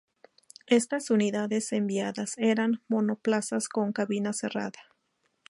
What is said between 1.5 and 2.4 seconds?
enviadas,